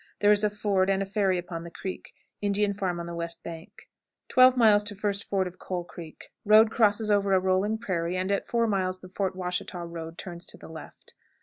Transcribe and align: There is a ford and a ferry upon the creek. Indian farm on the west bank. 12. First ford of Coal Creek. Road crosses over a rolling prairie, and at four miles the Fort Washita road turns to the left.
There 0.17 0.31
is 0.31 0.43
a 0.43 0.49
ford 0.49 0.89
and 0.89 1.03
a 1.03 1.05
ferry 1.05 1.37
upon 1.37 1.63
the 1.63 1.69
creek. 1.69 2.15
Indian 2.41 2.73
farm 2.73 2.99
on 2.99 3.05
the 3.05 3.13
west 3.13 3.43
bank. 3.43 3.87
12. 4.29 4.55
First 4.99 5.29
ford 5.29 5.45
of 5.45 5.59
Coal 5.59 5.83
Creek. 5.83 6.31
Road 6.43 6.71
crosses 6.71 7.11
over 7.11 7.33
a 7.33 7.39
rolling 7.39 7.77
prairie, 7.77 8.17
and 8.17 8.31
at 8.31 8.47
four 8.47 8.65
miles 8.65 9.01
the 9.01 9.09
Fort 9.09 9.35
Washita 9.35 9.77
road 9.85 10.17
turns 10.17 10.47
to 10.47 10.57
the 10.57 10.69
left. 10.69 11.13